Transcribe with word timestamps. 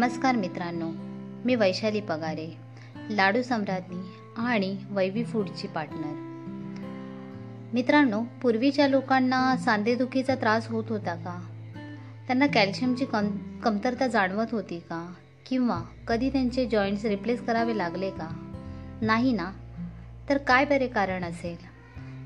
नमस्कार 0.00 0.36
मित्रांनो 0.36 0.90
मी 1.44 1.54
वैशाली 1.54 2.00
पगारे 2.00 2.56
लाडू 3.10 3.42
सम्राज्ञी 3.42 3.98
आणि 4.36 4.76
वैवी 4.90 5.24
फूडची 5.24 5.66
पार्टनर. 5.66 6.14
मित्रांनो 7.72 8.22
पूर्वीच्या 8.42 8.88
लोकांना 8.88 9.56
सांधेदुखीचा 9.56 10.34
त्रास 10.34 10.68
होत 10.68 10.84
होता 10.88 11.14
का? 11.14 11.46
त्यांना 12.26 12.46
कॅल्शियमची 12.46 13.04
कम 13.04 13.36
कमतरता 13.62 14.06
जाणवत 14.06 14.46
होती 14.52 14.78
का? 14.78 15.12
किंवा 15.46 15.82
कधी 16.08 16.30
त्यांचे 16.30 16.66
जॉईंट्स 16.66 17.04
रिप्लेस 17.04 17.46
करावे 17.46 17.78
लागले 17.78 18.10
का? 18.10 18.56
नाही 19.02 19.32
ना? 19.32 19.52
तर 20.28 20.38
काय 20.38 20.64
बरे 20.64 20.86
कारण 20.86 21.24
असेल? 21.24 21.56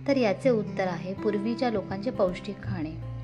तर 0.09 0.17
याचे 0.17 0.51
उत्तर 0.51 0.87
आहे 0.87 1.15
पूर्वीच्या 1.15 1.71
लोकांचे 1.71 2.11
पौष्टिक 2.11 2.63
खाणे. 2.63 3.15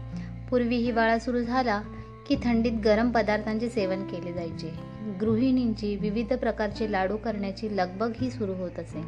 पूर्वी 0.49 0.77
हिवाळा 0.77 1.19
सुरू 1.19 1.43
झाला 1.43 1.83
की 2.31 2.37
थंडीत 2.45 2.73
गरम 2.85 3.11
पदार्थांचे 3.11 3.69
सेवन 3.69 4.07
केले 4.07 4.33
जायचे. 4.33 4.73
गृहिणींची 5.21 5.97
विविध 5.97 6.33
प्रकारचे 6.33 6.93
लाडू 6.93 7.17
करण्याची 7.17 7.77
लगबग 7.77 8.13
ही 8.21 8.31
सुरू 8.31 8.53
होत 8.53 8.79
असे. 8.79 9.01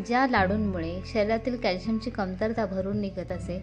ज्या 0.00 0.26
लाडूंमुळे 0.30 1.00
शरीरातील 1.12 1.56
कॅल्शियमची 1.56 2.10
कमतरता 2.10 2.66
भरून 2.66 3.00
निघत 3.00 3.32
असे 3.32 3.60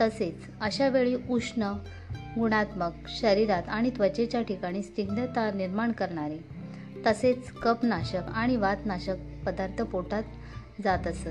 तसेच 0.00 0.34
अशा 0.60 0.88
वेळी 0.88 1.16
उष्ण 1.30 1.72
गुणात्मक 2.38 2.90
शरीरात 3.08 3.62
आणि 3.68 3.90
त्वचेच्या 3.90 4.42
ठिकाणी 4.42 4.82
स्निग्धता 4.82 5.50
निर्माण 5.54 5.92
करणारे 5.92 6.38
तसेच 7.06 7.50
कपनाशक 7.50 8.22
आणि 8.34 8.56
वातनाशक 8.56 9.16
पदार्थ 9.46 9.82
पोटात 9.82 10.22
जात 10.84 11.06
असत. 11.06 11.28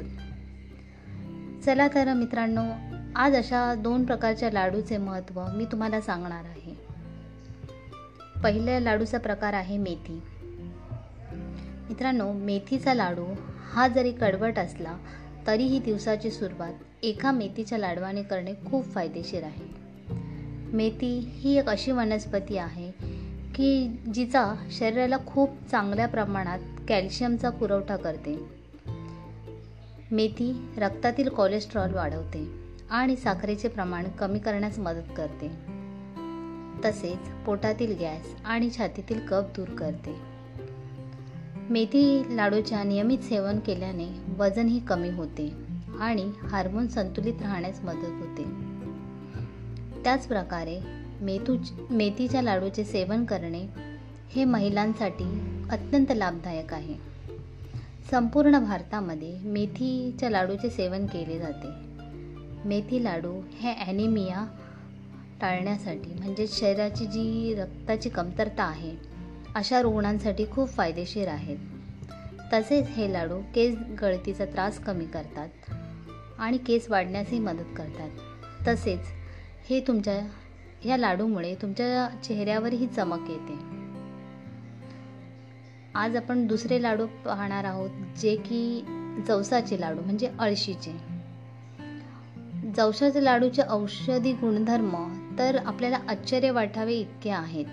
चला 1.66 1.88
तर 1.88 2.14
मित्रांनो 2.14 2.95
आज 3.18 3.36
अशा 3.36 3.76
दोन 3.76 4.06
प्रकारच्या 4.06 4.52
लाडूचे 4.52 4.98
महत्त्व 4.98 5.46
मी 5.54 5.66
तुम्हाला 5.66 6.02
सांगणार 6.02 6.44
आहे. 6.46 6.78
पहिल्या 8.44 8.80
लाडूचा 8.80 9.18
प्रकार 9.18 9.54
आहे 9.54 9.78
मेथी. 9.78 10.22
मित्रांनो 11.90 12.34
मेथीचा 12.34 12.94
लाडू 12.94 13.26
हा 13.72 13.88
जरी 13.88 14.12
कडवट 14.12 14.60
असला 14.60 14.98
तरीही 15.48 15.80
दिवसाची 15.80 16.32
सुरुवात 16.32 16.74
एका 17.04 17.32
मेथीच्या 17.32 17.78
लाडवाने 17.78 18.24
करणे 18.24 18.54
खूप 18.54 18.86
फायदेशीर 18.86 19.44
आहे. 19.44 19.66
मेथी 20.74 21.20
ही 21.20 21.58
एक 21.58 21.70
अशी 21.70 21.92
वनस्पती 21.92 22.58
आहे 22.58 22.92
की 23.56 23.88
जिचा 24.14 24.54
शरीराला 24.72 25.18
खूप 25.28 25.50
चांगल्या 25.72 26.08
प्रमाणात 26.08 26.60
कॅल्शियमचा 26.88 27.50
पुरवठा 27.50 27.96
करते. 27.96 28.46
मेथी 30.12 30.70
रक्तातील 30.78 31.30
कोलेस्ट्रॉल 31.30 31.94
वाढवते. 31.94 32.65
आणि 32.90 33.16
साखरेचे 33.16 33.68
प्रमाण 33.68 34.08
कमी 34.08 34.40
करण्यास 34.40 34.80
मदत 34.80 35.14
करते. 35.18 35.76
तसेच 36.86 37.46
पोटातील 37.46 37.98
गॅस 38.00 38.36
आणि 38.46 38.70
छातीतील 38.78 39.20
कफ 39.28 39.44
दूर 39.58 39.70
करते. 39.70 40.16
मेथी 41.70 42.36
लाडूच्या 42.36 42.84
नियमित 42.84 43.18
सेवन 43.18 43.60
केल्याने 43.60 44.08
वजनही 44.38 44.80
कमी 44.80 45.10
होते 45.10 45.54
आणि 46.00 46.32
हार्मोन 46.44 46.88
संतुलित 46.88 47.42
राहण्यास 47.42 47.80
मदत 47.84 48.06
होते. 48.06 48.44
त्याचप्रकारे 50.04 50.80
मेथू 51.22 51.58
मेथीच्या 51.90 52.42
लाडूचे 52.42 52.84
सेवन 52.84 53.26
करणे 53.26 53.68
हे 54.30 54.46
महिलांसाठी 54.46 55.58
अत्यंत 55.70 56.06
लाभदायक 56.12 56.74
आहे. 56.74 56.96
संपूर्ण 58.12 58.60
भारतामध्ये 58.60 59.40
मेथीच्या 59.40 60.30
लाडूचे 60.30 60.70
सेवन 60.70 61.06
केले 61.06 61.40
जाते. 61.40 61.95
मेथी 62.66 63.04
लाडू 63.04 63.42
हे 63.54 63.74
ॲनिमिया 63.88 64.46
टाळण्यासाठी 65.42 66.14
म्हणजे 66.14 66.48
शरीराची 66.48 67.06
जी 67.06 67.56
रक्ताची 67.56 68.10
कमतरता 68.10 68.64
आहे 68.64 68.96
अशा 69.56 69.82
रुग्णांसाठी 69.82 70.46
खूप 70.52 70.70
फायदेशीर 70.70 71.28
आहेत. 71.28 71.58
तसेच 72.54 72.88
हे 72.88 73.14
लाडू 73.14 73.40
केस 73.56 73.76
गळतीचा 74.02 74.46
त्रास 74.46 74.80
कमी 74.80 75.06
करतात 75.06 75.72
आणि 76.38 76.58
केस 76.58 76.90
वाढण्यासही 76.90 77.40
मदत 77.40 77.76
करतात. 77.78 78.10
तसेच 78.68 79.00
हे 79.70 79.80
तुमच्या 79.80 80.20
ह्या 80.82 80.98
लाडूमुळे 80.98 81.56
तुमच्या 81.56 82.08
चेहऱ्यावरही 82.24 82.88
चमक 82.88 83.30
येते. 83.30 83.60
आज 85.96 86.16
आपण 86.16 86.48
दुसरे 86.48 86.82
लाडू 86.82 87.06
पाहणार 87.26 87.64
आहोत 87.64 87.90
जे 88.22 88.36
की 88.36 88.86
जवसाचे 89.28 89.82
लाडू 89.82 90.02
म्हणजे 90.02 90.32
अळशीचे. 90.40 91.15
जवसाच्या 92.78 93.22
लाडूचे 93.22 93.62
औषधी 93.70 94.32
गुणधर्म 94.34 94.96
तर 95.40 95.58
आपल्याला 95.66 95.98
आश्चर्य 96.10 96.52
वाटावे 96.52 96.94
इतके 96.94 97.30
आहेत. 97.30 97.66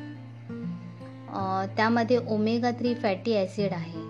त्यामध्ये 1.77 2.19
ओमेगा 2.29 2.71
थ्री 2.71 2.95
फॅटी 2.95 3.37
ॲसिड 3.37 3.73
आहे. 3.73 4.03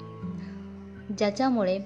ज्याच्यामुळे 1.19 1.78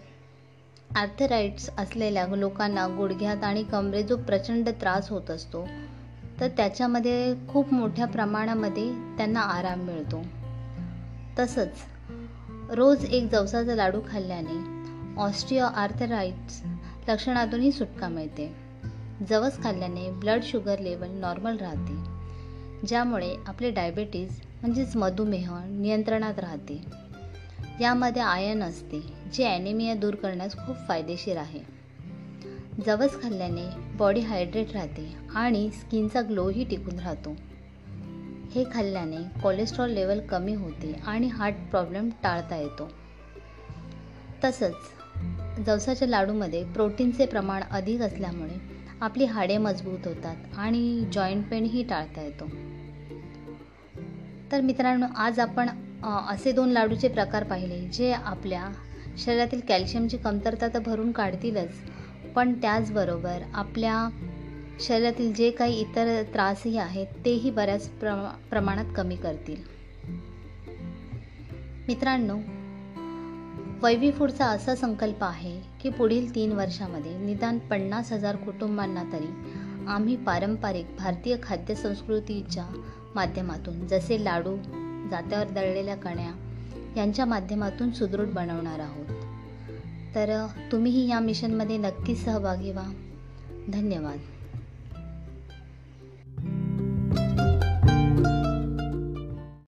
आर्थराईट्स 0.96 1.68
असलेल्या 1.78 2.26
लोकांना 2.28 2.86
गुडघ्यात 2.88 3.44
आणि 3.44 3.62
कमरेत 3.62 4.04
जो 4.04 4.16
प्रचंड 4.16 4.68
त्रास 4.80 5.10
होत 5.10 5.30
असतो 5.30 5.66
तर 6.40 6.48
त्याच्यामध्ये 6.56 7.34
खूप 7.48 7.72
मोठ्या 7.74 8.06
प्रमाणामध्ये 8.06 8.88
त्यांना 9.16 9.40
आराम 9.40 9.80
मिळतो. 9.80 10.22
तसंच 11.38 12.74
रोज 12.74 13.04
एक 13.04 13.30
जवसाचा 13.32 13.74
लाडू 13.74 14.00
खाल्ल्याने 14.08 14.60
ऑस्ट्रिओ 15.20 15.64
आर्थराईट्स 15.64 16.62
लक्षणातूनही 17.08 17.72
सुटका 17.72 18.08
मिळते. 18.08 18.65
जवस 19.24 19.62
खाल्ल्याने 19.62 20.10
ब्लड 20.10 20.42
शुगर 20.42 20.78
लेवल 20.78 21.08
नॉर्मल 21.08 21.56
राहते 21.56 22.86
ज्यामुळे 22.86 23.36
आपले 23.46 23.70
डायबेटीज 23.70 24.40
म्हणजेच 24.62 24.96
मधुमेह 24.96 25.64
नियंत्रणात 25.64 26.38
राहते. 26.38 26.82
यामध्ये 27.80 28.22
आयन 28.22 28.62
असते 28.62 29.00
जे 29.32 29.44
ॲनिमिया 29.44 29.94
दूर 29.94 30.14
करण्यास 30.14 30.56
खूप 30.56 30.76
फायदेशीर 30.88 31.36
आहे. 31.36 31.60
जवस 32.86 33.22
खाल्ल्याने 33.22 33.96
बॉडी 33.96 34.20
हायड्रेट 34.20 34.72
राहते 34.72 35.16
आणि 35.34 35.70
स्किनचा 35.70 36.22
ग्लोही 36.22 36.64
टिकून 36.64 37.00
राहतो. 37.00 37.36
हे 38.54 38.64
खाल्ल्याने 38.74 39.40
कोलेस्ट्रॉल 39.42 39.90
लेवल 39.90 40.20
कमी 40.20 40.54
होते 40.54 40.92
आणि 41.06 41.26
हार्ट 41.26 41.54
प्रॉब्लेम 41.70 42.10
टाळता 42.22 42.56
येतो. 42.56 42.90
तसंच 44.44 44.76
जवसाच्या 45.66 46.08
लाडूमध्ये 46.08 46.64
प्रोटीनचे 46.64 47.26
प्रमाण 47.26 47.62
अधिक 47.70 48.00
असल्यामुळे 48.00 48.75
आपली 49.00 49.24
हाडे 49.24 49.58
मजबूत 49.58 50.06
होतात 50.06 50.36
आणि 50.56 51.04
जॉईंट 51.12 51.48
पेनही 51.48 51.82
टाळता 51.82 52.22
येतो. 52.22 52.44
तर 54.52 54.60
मित्रांनो 54.60 55.06
आज 55.16 55.40
आपण 55.40 55.68
असे 56.28 56.52
दोन 56.52 56.68
लाडूचे 56.68 57.08
प्रकार 57.08 57.44
पाहिले 57.44 57.80
जे 57.80 58.12
आपल्या 58.12 58.68
शरीरातील 59.18 59.60
कॅल्शियमची 59.68 60.16
कमतरता 60.16 60.68
तर 60.68 60.78
भरून 60.78 61.12
काढतीलच 61.12 61.70
पण 62.34 62.52
त्याचबरोबर 62.52 63.42
आपल्या 63.54 64.08
शरीरातील 64.80 65.34
जे 65.34 65.50
काही 65.50 65.80
इतर 65.80 66.22
त्रासही 66.22 66.78
आहेत 66.78 67.06
तेही 67.24 67.50
बऱ्याच 67.50 67.88
प्रमा 67.88 68.28
प्रमाणात 68.50 68.84
कमी 68.96 69.16
करतील. 69.16 69.62
मित्रांनो 71.88 72.38
वैवी 73.82 74.10
फूडचा 74.10 74.46
असा 74.46 74.74
संकल्प 74.74 75.24
आहे 75.24 75.60
की 75.80 75.90
पुढील 75.90 76.34
तीन 76.34 76.52
वर्षामध्ये 76.52 77.18
निदान 77.18 77.58
पन्नास 77.58 78.12
हजार 78.12 78.36
कुटुंबांना 78.36 79.02
तरी 79.12 79.26
आम्ही 79.88 80.16
पारंपरिक 80.16 80.86
भारतीय 80.98 81.36
खाद्यसंस्कृतीच्या 81.42 82.66
माध्यमातून 83.14 83.86
जसे 83.86 84.24
लाडू 84.24 84.56
जात्यावर 85.10 85.48
दळलेल्या 85.48 85.96
कण्या 85.96 86.32
यांच्या 86.96 87.24
माध्यमातून 87.24 87.90
सुदृढ 87.90 88.26
बनवणार 88.26 88.78
आहोत. 88.78 89.06
तर 90.14 90.46
तुम्हीही 90.72 91.10
या 91.10 91.20
मिशनमध्ये 91.20 91.76
नक्कीच 91.76 92.24
सहभागी 92.24 92.72
व्हा. 92.72 92.92
धन्यवाद. 93.68 94.18